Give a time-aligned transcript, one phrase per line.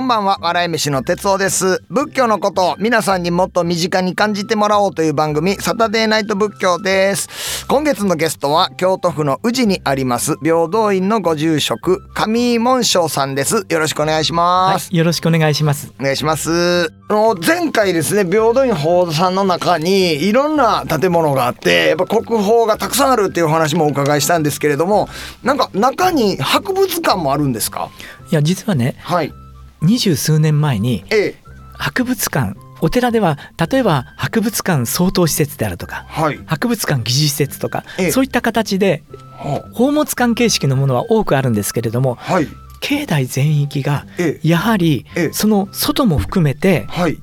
[0.00, 15.92] こんばんは笑い飯の哲夫です仏教のことを皆さんにもっと身近に感じてもらおうという番組サタデーナイト仏教です今月のゲストは京都府の宇治にあります平等院のご住職上井門章さんですよろしくお願いします、はい、よろしくお願いします。
[16.00, 16.90] お願いします。
[17.10, 25.08] あの前回ですね、平等院宝さんの中にいろんな建物があって、やっぱ国宝がたくさんあるっていうお話もお伺いしたんですけれども、
[25.42, 27.90] なんか中に博物館もあるんですか？
[28.30, 29.34] いや実はね、はい。
[29.82, 31.34] 二十数年前にええ。
[31.74, 33.38] 博物館、お寺では
[33.70, 36.38] 例えば博物館相当施設であるとか、はい。
[36.46, 39.02] 博物館疑似施設とか、ええそういった形で
[39.38, 42.48] は宝物館形式のものは多くあるんですけれども、はい。
[42.80, 44.48] 境内全域がええ。
[44.48, 47.18] やはりええその外も含めてはい。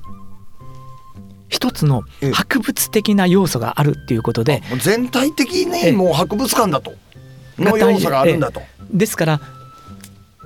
[1.48, 6.92] 一つのええ博物的な要素があるっていうことで、全体的ええにもう博物館だと。
[7.58, 8.62] の要素があるんだと。
[8.92, 9.40] ですから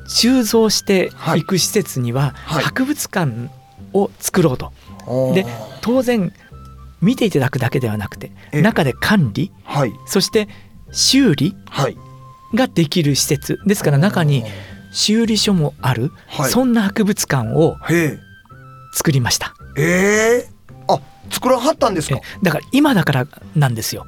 [0.09, 3.51] 収蔵していく施設にははい博物館
[3.93, 4.73] を作ろうと。
[5.35, 5.47] で
[5.81, 6.33] 当然
[7.01, 9.93] 見ていただくだけではなくてええ中で管理はい。
[10.07, 10.49] そして
[10.93, 11.97] 修理はい。
[12.55, 14.45] ができる施設ですから中に
[14.93, 18.19] 修理所もある、はいそんな博物館をへ
[18.93, 19.83] 作りましたえ。
[19.83, 20.51] ええ。
[20.87, 22.17] あ、作らはったんですか？
[22.17, 22.21] え。
[22.43, 24.05] だから今だからなんですよ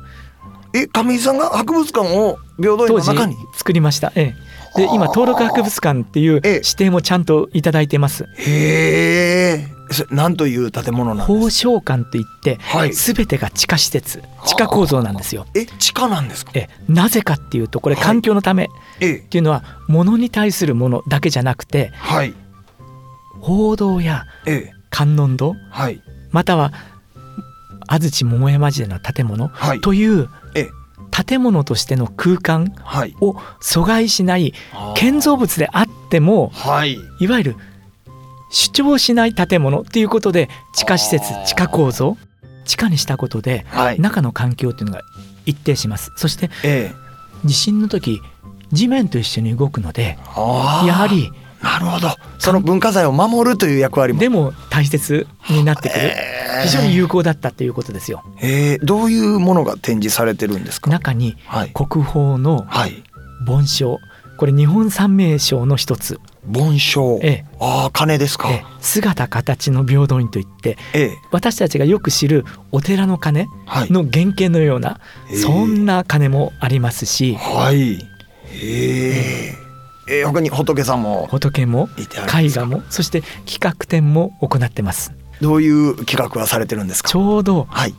[0.75, 3.37] え、上井さんが博物館を平等院の中に？
[3.56, 4.34] 作りました、ええ、
[4.77, 9.69] で今登録博物館っていうええ指定もちゃんといただいてますへえ。
[9.91, 16.53] それなんという建物なんです宝生館といってはい全てが地下施設地下構造なんですよえ、地下なんですか？
[16.55, 18.66] えなぜかっていうとこれはい環境のためっ
[19.00, 19.14] ええ。
[19.20, 22.34] ていうのは物に対するものだけじゃなくてはい。
[23.41, 24.72] 報道やええ。
[24.91, 26.00] 観音堂はい。
[26.33, 26.72] または
[27.86, 29.81] 安土桃山時代の建物はい。
[29.82, 30.28] というええ。
[31.26, 33.14] 建物としての空間はい。
[33.20, 34.52] を阻害しない
[34.97, 36.98] 建造物であってもはい。
[37.20, 37.56] いわゆる
[38.50, 42.16] 主張しない建物っていうことで地下施設地下構造
[42.64, 44.00] 地下にしたことではい。
[44.00, 45.03] 中の環境っていうのが
[45.47, 47.47] 一定しますそしてええ。
[47.47, 48.20] 地震の時
[48.72, 50.19] 地面と一緒に動くので。
[50.36, 51.06] やは。
[51.08, 51.30] り
[51.62, 52.08] なるほど。
[52.38, 54.20] その文化財を守るという役割も。
[54.20, 60.91] でも大切になってくるええ非常に有効だったということですよええ、どういうものが展示されてるんですか？
[60.91, 61.70] 中にはい。
[61.75, 63.03] 国宝のはい。
[63.47, 63.98] 梵鐘
[64.37, 67.20] これ日本三名鐘の一つ盆章。
[67.22, 68.50] ええああ、鐘ですか。
[68.50, 71.10] え姿形の平等院といってええ。
[71.31, 73.92] 私たちがよく知るお寺の鐘はい。
[73.92, 74.98] の原型のような
[75.31, 77.92] ええそんな鐘もありますしはい。
[78.53, 79.54] ええ。
[80.10, 81.26] ええ、他に仏さんも。
[81.31, 87.09] 仏も絵画もそして企画展も行ってますどういう企画はされてるんですか？
[87.09, 87.95] ちょうどはい。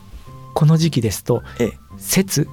[0.54, 1.78] この時期ですとええ。
[1.98, 2.48] 節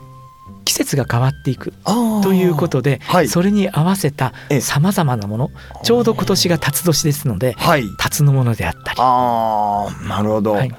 [0.65, 2.23] 季節が変わっていくああ。
[2.23, 5.51] ということで、はいそれに合わせたええさまざまなもの
[5.83, 7.83] ちょうど今年が辰年ですのではい。
[7.99, 10.53] 辰のものであったりああ、なるほど。
[10.53, 10.69] はい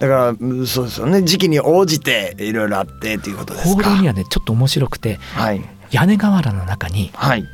[0.00, 1.22] だからうんそうですよね。
[1.22, 3.82] 時期に応じていろいろあってっていうことですか？
[3.84, 7.44] 報道にはねちょっと面白くてはい屋根瓦の中にはい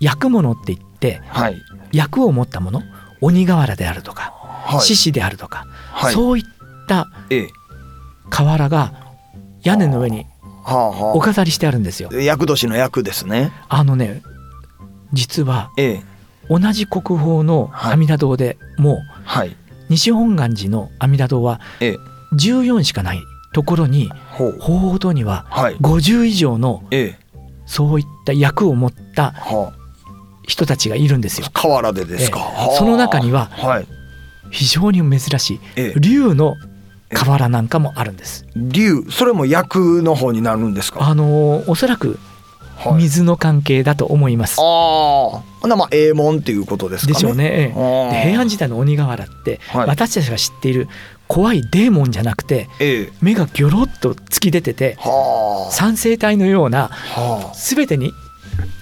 [0.00, 1.60] 焼くものって言ってはい
[1.92, 2.82] 役を持ったもの
[3.20, 4.43] 鬼瓦であるとかはい。
[4.80, 6.14] 獅子であるとか、はい。
[6.14, 6.44] そういっ
[6.88, 7.48] たええ。
[8.30, 8.92] 瓦が
[9.62, 10.26] 屋根の上に
[10.66, 12.10] お飾りしてあるんですよ。
[12.46, 13.52] 年の役ですね。
[13.68, 14.22] あのね
[15.12, 16.02] 実はええ。
[16.48, 19.56] 同じ国宝の阿弥陀堂でもはい。
[19.88, 21.96] 西本願寺の阿弥陀堂はええ。
[22.34, 23.22] 14しかない
[23.52, 24.58] ところにほう。
[24.60, 25.76] 鳳凰堂にははい。
[25.76, 27.24] 50以上のええ。
[27.66, 29.72] そういった役を持ったは
[30.46, 31.50] 人たちがいるんですよあ。。
[31.52, 32.40] 河原でですか。
[32.76, 33.86] その中にははい。
[34.50, 36.00] 非常に珍しいええ。
[36.00, 36.56] 竜の
[37.12, 38.46] 瓦なんかもあるんです。
[38.56, 41.06] 竜、それも役の方になるんですか？
[41.06, 42.18] あのーおそらく
[42.76, 42.94] はい。
[42.94, 44.56] 水の関係だと思います。
[44.58, 44.64] ああ。
[44.64, 47.14] ほなまあええもんっていうことですかね。
[47.14, 47.72] でしょうね。
[48.12, 50.88] で平安時代の鬼瓦って、はい私たちが知っている
[51.28, 53.12] 怖いデーモンじゃなくてええ。
[53.22, 57.20] 目がギョロッと突き出てては三星体のようなあ。
[57.20, 58.12] は全てに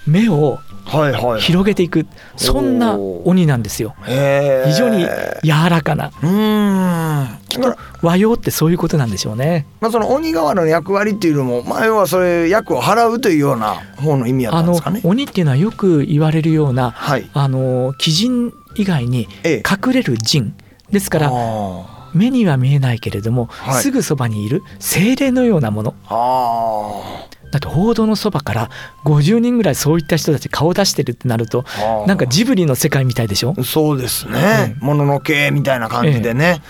[0.07, 0.72] 目をあ。
[0.85, 1.41] はいはい。
[1.41, 2.07] 広げていく
[2.37, 3.95] そんな鬼なんですよ。
[4.05, 5.07] 非常に
[5.43, 7.39] 柔らかなうーん。
[7.49, 9.67] きっと和洋ってそういうことなんでしょうね。
[9.81, 15.01] まあその鬼瓦の役割っていうのも、まあ要はそれ役を払うというような方の意味やったあのんですかね。
[15.05, 17.29] 鬼っていうのはよく言われるようなはい。
[17.33, 19.63] あの鬼神以外にええ。
[19.69, 20.53] 隠れる神
[20.91, 27.01] ですからあ目には見えないけれども、はいすぐそばにいる精霊のようなものあ。
[27.03, 28.71] あだって報道のそばから
[29.05, 33.55] 50人ぐらいそういった人たち顔出してるってなるとはあなんかジブリの世界みたいでしょ？
[33.63, 34.75] そうですね。
[34.81, 36.63] もののけみたいな感じでね。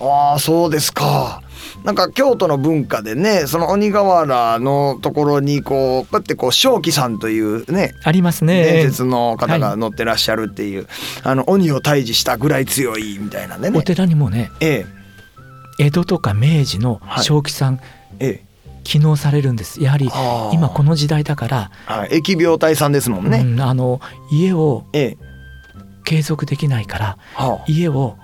[0.00, 1.42] ああ、そうですか。
[1.84, 7.94] なんか京都の文化でね、その鬼瓦のところにこう、こうやってこう正気さんというね。
[8.04, 10.86] ありますね伝説の方が乗ってらっしゃるっていう、
[11.24, 13.82] あの鬼を退治したぐらい強いみたいなねお。
[13.82, 14.86] 寺にもねえ
[15.80, 17.80] 江戸とか明治のはい正気さん
[18.20, 18.44] え、え
[18.88, 20.10] 起納されるんですやはり
[20.54, 23.40] 今この時代だから、はい、疫病退散ですもんね。
[23.40, 24.00] うんあの
[24.32, 25.18] 家をええ。
[26.04, 28.16] 継続できないからは家を。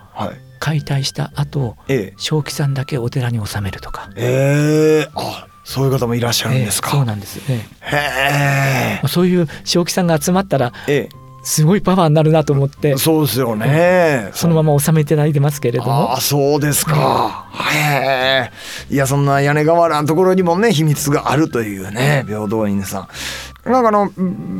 [0.61, 2.15] 解体した後ええ。
[2.17, 5.11] 正気さんだけお寺に納めるとかええ。
[5.15, 6.89] あ、そういう方もいらっしゃるんですか。
[6.89, 9.09] ええそうなんですねへえ。
[9.09, 11.11] そういう正気さんが集まったらえ
[11.45, 12.97] すごいパワーになるなと思ってえ。
[12.97, 14.31] そうですよね。
[14.33, 17.49] そのまま納めていただいてますけれどもああそうですか。
[17.71, 18.51] へ
[18.91, 18.95] え。
[18.95, 23.09] いやそんな屋根瓦のところにもね秘密があるというね平等院さ
[23.67, 23.71] ん。
[23.71, 24.09] なんかあの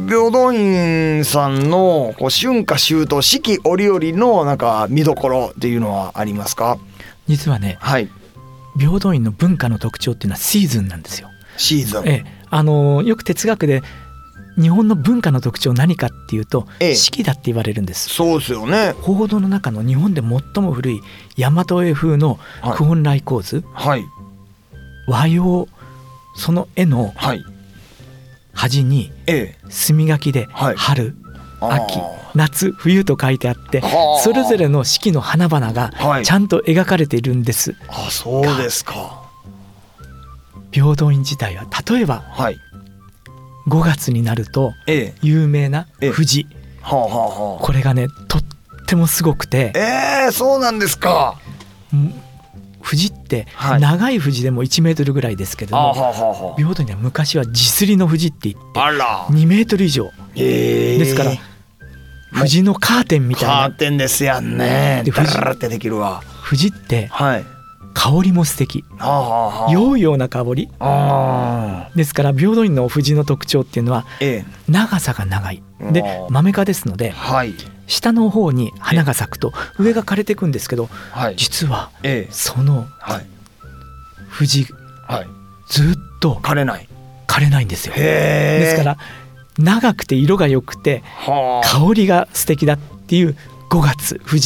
[0.07, 6.79] 平等院さんのこう春夏秋冬四季折々のなんか見どころっていうのはありますか？
[7.27, 8.11] 実はねはい。
[8.79, 11.29] 平等院の文化の特徴っていうのはシーズンなんですよ。
[11.57, 12.09] シーズン。
[12.09, 13.83] ええ、あのよく哲学で
[14.61, 18.09] 日本の文化の特徴何かっていうと、ええ四季だって言われるんです。
[18.09, 18.95] そうですよね。
[19.03, 21.01] 報道の中の日本で最も古い
[21.37, 24.05] 大和絵風のはい久遠来構図、はい
[25.09, 25.67] 和様
[26.37, 27.45] その絵のはい。
[28.53, 29.69] 端にええ。
[29.69, 31.17] 墨書きではい春、
[31.61, 31.99] あー秋
[32.35, 37.75] 夏冬と書いてあってはあそれぞれの四季の花々がはいちゃんと描かれているんです。
[37.89, 39.23] あそうですか。
[40.71, 42.57] 平等院自体は例えばはい。
[43.67, 45.15] 5月になるとええ。
[45.23, 46.47] 有名なええ富士
[46.83, 47.09] はあはあ
[47.53, 47.65] はあ。
[47.65, 48.45] これがねとっ
[48.87, 51.39] てもすごくてええそうなんですか。
[51.93, 52.15] うん
[52.87, 58.85] 富士ってはい長い富士でも1メートルぐらいですけども、平等には昔は地すりの富士って言ってあ。
[58.85, 59.27] あら。
[59.31, 61.33] 2メートル以上ええですから
[62.35, 65.03] 富士のカーテンみたいカーなテンですやんね。
[65.05, 66.23] でダラってできるわ。
[66.47, 67.54] 富士ってはい。
[67.95, 68.85] 香りも素敵。
[69.71, 70.69] 酔うような香り。
[71.97, 74.53] ですから平等院の富士の特徴っていうのはええ。
[74.69, 75.63] 長さが長い
[75.93, 77.55] であーマメ科ですのではい。
[77.87, 81.37] 下の方に花が咲くと上が枯れていくんですけどはい。
[81.37, 82.33] 実はええ。
[82.33, 83.27] そのはい。
[84.37, 84.67] 富士
[85.07, 85.27] はい。
[85.71, 86.89] ずっと枯れない。
[87.27, 87.95] 枯れないんですよ。
[87.95, 88.99] ですから
[89.59, 91.69] 長くて色が良くてはあ。
[91.87, 93.37] 香りが素敵だっていう
[93.71, 94.41] 5月富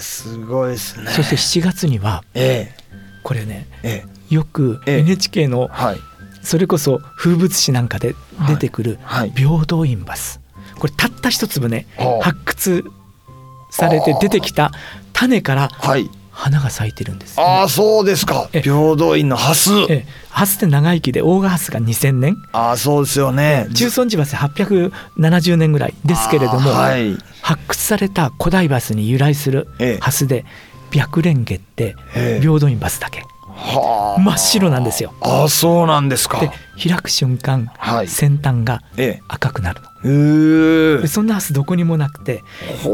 [0.00, 1.10] すごいですね。
[1.10, 2.74] そして7月にはえ
[3.22, 3.88] これねえ。
[3.88, 4.34] ええ。
[4.34, 5.96] よくええ NHK のはい。
[6.42, 8.14] それこそ風物詩なんかで
[8.48, 9.30] 出てくるはい。
[9.30, 10.40] 平等院バス
[10.78, 12.84] これたった一粒ねはあ発掘
[13.70, 14.72] されて出てきた
[15.12, 16.08] 種からはい。
[16.40, 17.38] 花が咲いてるんです。
[17.38, 18.48] ああ、そうですか。
[18.54, 19.70] ええ平等院のハス。
[19.90, 23.68] ええ、ハスって長生きで大賀ハスが2000年ああ、そうですよね。
[23.74, 27.18] 中尊寺バス870年ぐらいですけれども、はい。
[27.42, 30.44] 発掘された古代バスに由来するええハスで
[30.92, 33.22] 白蓮華ってええ平等院バスだけ
[33.54, 34.20] はあ。
[34.20, 35.12] 真っ白なんですよ。
[35.20, 36.40] ああ、そうなんですか。
[36.40, 36.50] で
[36.82, 38.08] 開く瞬間はい。
[38.08, 40.08] 先端がえ赤くなるのえ。
[40.08, 41.06] へえで。
[41.06, 42.42] そんなハスどこにもなくて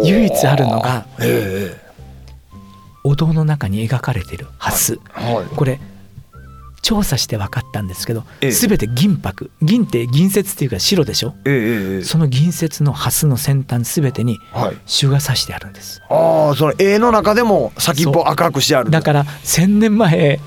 [0.04, 1.80] 唯一あるのがえ
[3.06, 5.34] お堂の中に描かれているハスえ。
[5.36, 5.44] はい。
[5.46, 5.80] これ
[6.82, 11.34] 調査して分かったんですけどええ全て銀箔銀って銀節っていうか白でしょ？
[11.44, 11.54] ええ
[11.96, 12.02] ええ。
[12.04, 14.76] その銀節のハスの先端全てにはい。
[14.86, 18.90] 朱が刺してあるんですああ、その絵の中でも先っぽ赤くしてある。
[18.90, 20.40] だから1,000年前。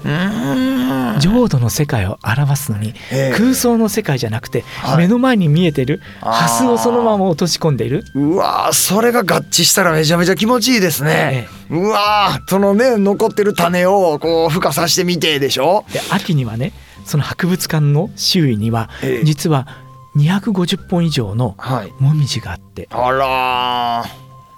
[1.20, 11.50] 浄土の世界を表すのにええ空想の世界じゃなくてはい目の前に見えてるハスをそのまま落とし込んでいるうわーそれが合致したらめちゃめちゃ気持ちいいですね。
[11.70, 15.86] うわーそのね残ってる種をこう孵化させてみてでしょ？
[15.94, 16.72] で秋にはね
[17.06, 19.68] その博物館の周囲にはええ実は
[20.16, 21.94] 250本以上のはい。
[22.00, 24.04] もみじがあってあら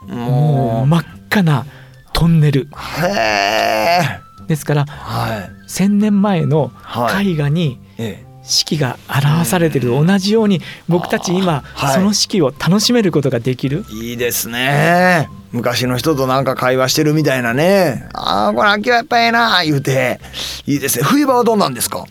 [0.07, 1.65] ーももうう真っ赤な
[2.13, 2.67] トンネル
[3.03, 4.19] へえ。
[4.47, 5.67] ですからはい。
[5.67, 7.33] 1,000年前のはい。
[7.33, 15.27] 絵画にえ四季が表されてる同じように僕たち今はいその四季を楽しめることができるえ、いいですね。
[15.51, 18.07] 昔の人となんか会話してるみたいなね。
[18.13, 20.19] ああこれ秋はやっぱええな言うて
[20.67, 21.03] いいですね。
[21.03, 22.05] 冬場はどうなんですか？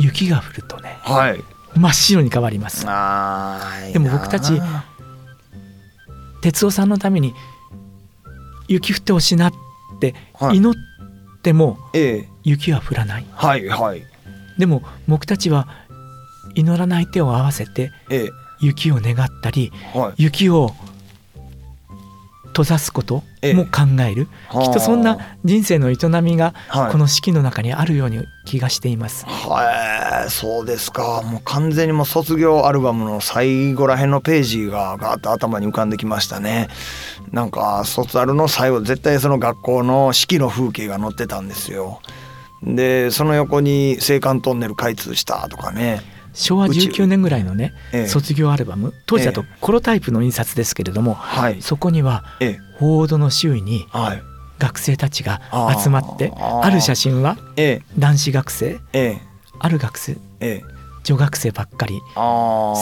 [0.00, 1.40] 雪が降るとねはい。
[1.78, 3.92] 真っ白に変わりますああ。
[3.92, 4.60] でも僕たち
[6.42, 7.34] 哲夫さんのために
[8.68, 9.52] 雪降ってほしいなっ
[10.00, 14.02] てはい祈ってもええ雪は降らないはいはい。
[14.58, 15.68] でも僕たちは
[16.54, 18.30] 祈らない手を合わせてええ。
[18.60, 20.22] 雪を願ったりはい。
[20.24, 20.74] 雪を
[22.46, 23.54] 閉ざすことええ。
[23.54, 24.62] も考える、はあ。
[24.62, 26.92] きっとそんな人生の営みがはい。
[26.92, 29.26] この式の中にあるように気がしています。
[29.26, 31.22] はいそうですか。
[31.22, 36.68] もう完全にもう卒業アルバムの最後らへんのページがガーッと頭に浮かんできましたね。
[37.30, 42.00] なんか卒アルの最後絶対その学校の式の風景が載ってたんですよ
[42.62, 46.00] でその横に青函トンネル開通したとかね。
[46.32, 46.90] 昭和宇宙。
[46.90, 48.06] 19年ぐらいのねええ。
[48.06, 48.92] 卒業アルバム。
[49.06, 51.62] 当時だとえコロタイプの印刷ですけれどもはい。
[51.62, 52.58] そこにはええ。
[52.78, 54.22] 報道の周囲にはい。
[54.58, 55.40] 学生たちが
[55.78, 57.82] 集まってある写真はええ。
[57.98, 59.22] 男子学生ええ。
[59.58, 60.75] ある学生ええ
[61.06, 62.02] 女学生ばっかり。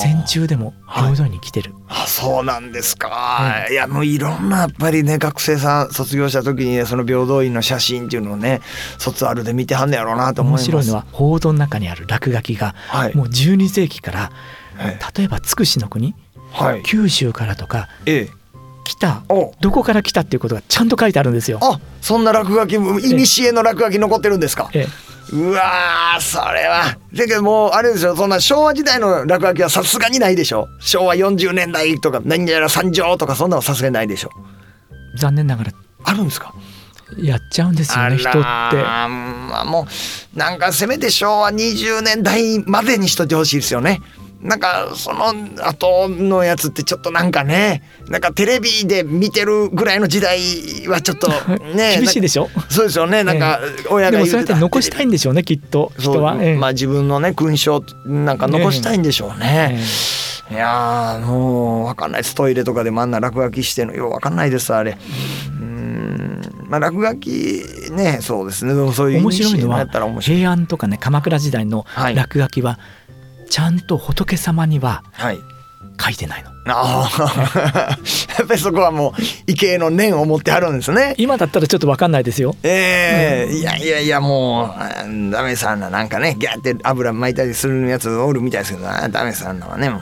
[0.02, 1.14] 戦中でもはい。
[1.14, 3.75] 平等に来てる、あそうなんですか、い。
[3.75, 8.62] やもういろんなやっぱりね学生さん卒業した時にねその平等院の写真っていうのをね
[8.99, 10.62] 卒アルで見てはんねやろうなと思います。
[10.71, 13.14] 面白いのは報道の中にある落書きがはい。
[13.14, 14.33] もう12世紀から
[14.78, 14.99] はい。
[15.19, 16.14] 例えば筑紫の国
[16.50, 16.83] はい。
[16.83, 18.45] 九州からとかええ。
[18.85, 19.54] 北お。
[19.61, 21.59] どこから来たっていうことがちゃんと書いてあるんですよ。
[21.62, 24.71] あそんな落書きもいにしえの落書き残ってるんですか？
[24.75, 24.87] え
[25.35, 34.31] うわーそれはだけどもうあれですよそんな昭和時代の落書きはさすがにないでしょ昭和40年代とか何やら三条とかそんなのさすがにないでしょ
[35.14, 35.73] え残念ながら
[36.05, 36.55] あるんですか
[37.19, 38.38] やっちゃうんですよね人って。
[38.41, 39.87] あまあも
[40.35, 44.00] うなんかせめて昭和20年代までにしといてほしいですよね。
[44.44, 45.32] なんかその
[45.66, 50.38] 後のやつってちょっとなんかねなんかテレビで見てるぐらいの時代
[50.86, 51.28] はちょっと
[51.74, 52.50] ね厳しいでしょ？
[52.68, 53.24] そうですよね。
[53.24, 53.58] なんか
[53.90, 54.36] 親でが言てた。
[54.36, 56.36] もそうやって残したいんでしょうねきっと人は。
[56.40, 56.56] ええ。
[56.56, 59.78] まあ自分のね勲章なんか残したいんでしょうね。
[60.50, 62.34] えいやーもう分かんないです。
[62.34, 64.08] トイレとかでもあんな落書きしてんのよ。
[64.08, 64.92] う分かんないですあれ。
[64.92, 66.66] うーん。
[66.68, 68.74] まあ落書きねそうですね。
[68.74, 69.86] でもそういう面白いのは。
[70.20, 72.14] 平安とかね鎌倉時代のはい。
[72.14, 72.78] 落書きは
[73.48, 75.38] ちゃんと仏様にははい。
[76.02, 76.50] 書いてないの。
[76.66, 77.98] ああ
[78.38, 81.14] やっぱりそこはもう畏敬の念を持ってはるんですね。
[81.18, 82.56] 今だったらちょっと分かんないですよ。
[82.64, 90.00] ええいやいやいやもうあダメさんななんかねギャーって油巻いたりするやつおるみたいですけどあダメさんのはねもう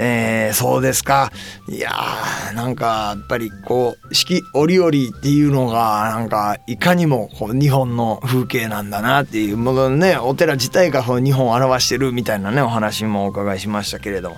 [0.00, 1.32] えー、そうですか
[1.68, 14.36] いやーなんかやっぱりこう四季折々っていうのがなんかいかにもこう日本の風景なんだなっていうものねお寺自体がこう日本を表してるみたいなねお話もお伺いしましたけれども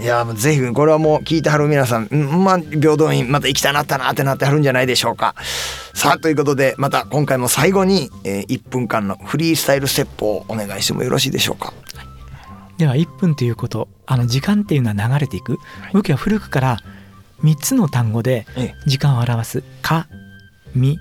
[0.00, 5.34] いやもうぜひこれはもう聞いてはる皆さんんまあ平等院また行きたなったなってなってはるんじゃないでしょうか。
[5.94, 11.72] さあということでまた今回も最後に、えー、1分間のフリースタイル説法をお願いしてもよろしいでしょうか。
[12.78, 13.88] では1分ということ。
[14.08, 15.58] あの時間っていうのは流れていく。
[15.92, 16.78] 僕は古くから
[17.42, 18.74] 3つの単語でええ。
[18.86, 20.08] 時間を表す「か」
[20.74, 20.98] 「み」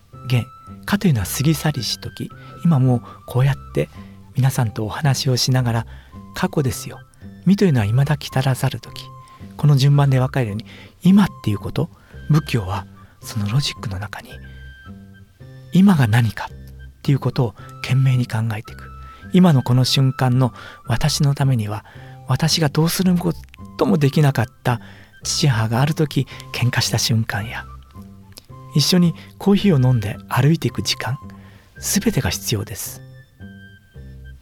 [0.28, 0.44] 「げ」
[0.84, 2.30] 「か」というのは過ぎ去りし時。
[2.64, 3.88] 今もうこうやって
[4.36, 5.86] 皆さんとお話をしながら
[6.34, 6.98] 過去ですよ
[7.46, 9.04] 「み」というのは未だ来たらざる時。
[9.56, 10.64] この順番で分かるように
[11.02, 11.88] 今っていうこと
[12.28, 12.86] 仏教は
[13.20, 14.30] そのロジックの中に
[15.72, 18.90] 今が何かっていうことを懸命に考えていく
[19.34, 20.54] 今のこの瞬間の
[20.86, 21.84] 私のためには
[22.28, 23.34] 私がどうするこ
[23.76, 24.80] ともできなかった
[25.24, 27.66] 父母がある時喧嘩した瞬間や
[28.74, 31.18] 一緒にコーヒーを飲んで歩いていく時間
[31.78, 33.02] 全てが必要です。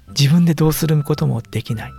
[0.08, 1.92] 自分でどうすることもできない。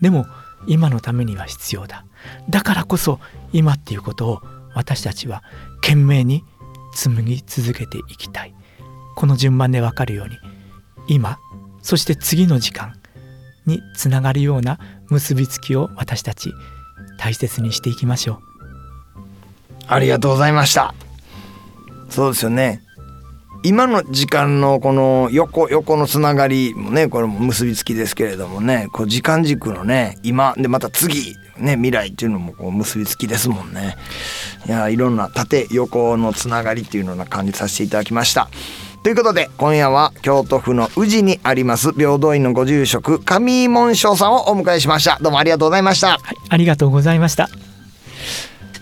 [0.00, 0.26] でも
[0.66, 2.04] 今のためには必要だ。
[2.50, 3.20] だからこそ
[3.52, 4.42] 今っていうことを
[4.74, 5.42] 私たちは
[5.80, 6.44] 懸命に
[6.92, 8.54] 紡ぎ続けていきたい。
[9.14, 10.36] この順番でわかるように
[11.08, 11.38] 今
[11.88, 12.92] そして次の時間
[13.64, 14.78] につながるような
[15.08, 16.52] 結びつきを私たち
[17.16, 18.38] 大切にしていきましょう
[19.86, 20.94] ありがとうございました。
[22.10, 22.82] そうですよね。
[23.62, 33.96] 今の時間のこの横横のつながりもねこれも結びつきですけれどもねこう時間軸のね今でまた次ね未来っていうのもこう結びつきですもんね
[34.66, 38.48] いやいろんな縦横のつながりっていうのを感じさせていただきました
[39.08, 45.18] ということで今夜は京都府の宇治にあります平等院のご住職上井門章さんをお迎えしました。
[45.22, 46.08] どうもありがとうございました。
[46.08, 47.48] はいありがとうございました。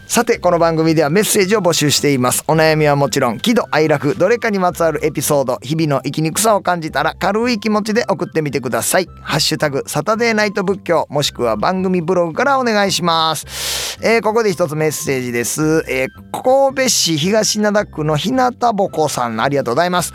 [0.09, 2.43] さてこの番組ではメッセージを募集しています。
[2.49, 9.09] お悩みはもちろん喜怒哀楽どれかにまつわるエピソード日々の生きにくさを感じたら軽い気持ちで送ってみてください。
[9.21, 13.99] ハッシュタグサタデーナイト仏教もしくは番組ブログからお願いします。
[14.03, 20.15] えーここで一つメッセージです、えー神戸市東灘区の日向ぼこさんありがとうございます。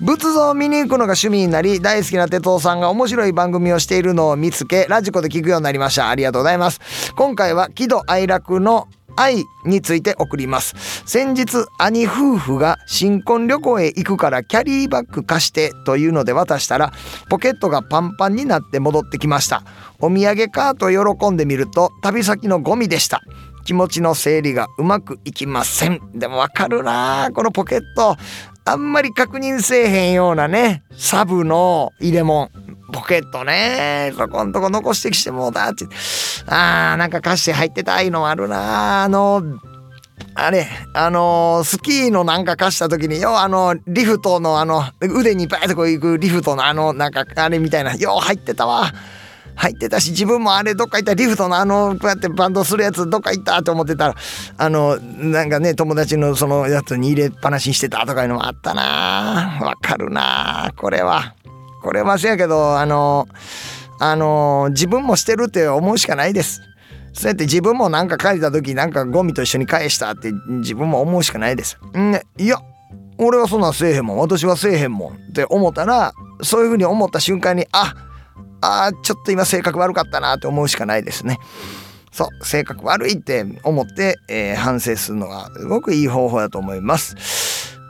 [0.00, 6.08] 仏像を見に行くのが趣味になり大好きな哲夫さんが面白い番組をしているのを見つけラジコで聞くようになりました。
[6.08, 7.12] ありがとうございます。
[7.14, 10.74] 今回は喜怒哀楽の愛について送ります。
[11.06, 16.92] 先日兄夫婦が新婚旅行へ行くからキャリーバッグ貸してというので渡したら
[17.28, 19.62] ポケットがパンパンになって戻ってきました。
[19.98, 23.22] お土産かと喜んでみると旅先のゴミでした。
[23.64, 26.00] 気持ちの整理がうまくいきません。
[26.14, 28.16] でもわかるなこのポケット。
[28.64, 32.50] あんまり確認せえへんようなねサブの入れ物。
[32.92, 35.86] ポケットねそこんとこ残してきてもうだって。
[36.46, 39.42] あーなんか歌詞入ってたいのあるなあの
[40.34, 48.92] あれ、あのー、スキーのなんか貸した時に、よあの、リフトのあの、腕にバーッとこう行くリフトのあの、なんか、あれみたいな、よう入ってたわ。
[49.54, 54.14] 入ってたし、自分もあれどっか行ったリフトのあの、こうやってバンドするやつどっか行ったと思ってたら、
[54.58, 61.34] あの、なんかね、友達のそのやつに入れっぱなしにしてたとかいうのもあったなわかるなこれは。
[61.82, 63.26] これはせやけど、あの、
[63.98, 66.60] あの、自分もしてるって思うしかないです。
[67.16, 71.78] そうやって自分もなんか帰った時なんかゴミと一緒に返したって自分も思うしかないです。
[71.96, 72.60] んいや
[73.16, 76.12] 俺はそんなんせえへんもん私はせえへんもんって思ったら
[76.42, 77.94] そういうふうに思った瞬間にあ
[78.60, 81.38] あちょっと今性格悪かったなって思うしかないですね。
[82.12, 87.14] そう性格悪いって思って、えー、反省するのがすごくいい方法だと思います。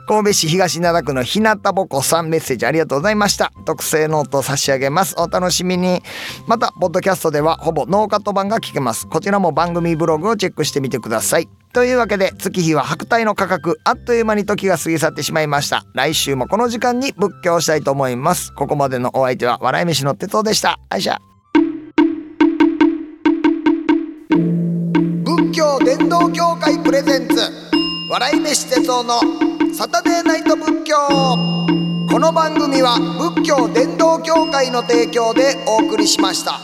[0.07, 3.51] 神戸市東灘区の日向ぼこさんメッセージありがとうございました。
[3.65, 5.15] 特製ノートを差し上げます。
[5.17, 6.01] お楽しみに。
[6.47, 9.05] また、ポッドキャストではほぼノーカット版が聞けます。
[9.05, 11.49] こちらも番組ブログをチェックしてみてください。
[11.73, 15.83] というわけで、月日は百代の過客、あっという間に時が過ぎ去ってしまいました。
[15.93, 18.53] 来週もこの時間に仏教したいと思います。
[18.53, 20.79] ここまでのお相手は、笑い飯の哲夫でした。
[20.87, 21.19] あいしゃ。
[25.25, 27.35] 仏教伝道協会プレゼンツ、
[28.09, 30.95] 笑い飯哲夫のサタデーナイト仏教
[32.09, 32.97] この番組は
[33.35, 36.59] 仏教伝道協会の提供でお送りしました。